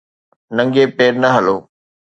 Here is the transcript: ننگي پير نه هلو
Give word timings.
ننگي 0.57 0.83
پير 0.97 1.13
نه 1.21 1.29
هلو 1.35 1.55